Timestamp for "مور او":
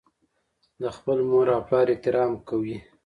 1.29-1.61